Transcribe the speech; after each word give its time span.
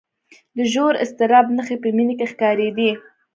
د 0.57 0.59
ژور 0.73 0.93
اضطراب 1.03 1.45
نښې 1.55 1.77
په 1.81 1.89
مينې 1.95 2.13
کې 2.19 2.25
ښکارېدې 2.31 2.91